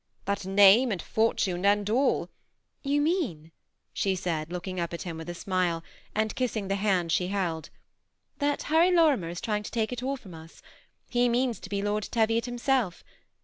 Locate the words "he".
11.07-11.29